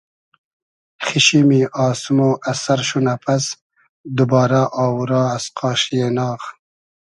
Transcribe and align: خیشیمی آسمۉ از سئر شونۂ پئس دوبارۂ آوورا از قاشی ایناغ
خیشیمی 1.05 1.61
آسمۉ 1.87 2.19
از 2.49 2.57
سئر 2.65 2.79
شونۂ 2.87 3.15
پئس 3.23 3.45
دوبارۂ 4.17 4.61
آوورا 4.85 5.21
از 5.35 5.45
قاشی 5.57 5.95
ایناغ 6.03 6.41